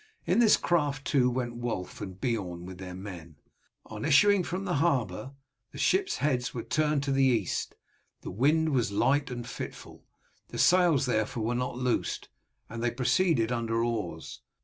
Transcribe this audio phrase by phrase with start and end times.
[0.25, 3.35] In this craft too went Wulf and Beorn with their men.
[3.85, 5.33] On issuing from the harbour
[5.71, 7.75] the ships' heads were turned to the east.
[8.21, 10.03] The wind was light and fitful,
[10.47, 12.29] the sails therefore were not loosed,
[12.67, 14.41] and they proceeded under oars.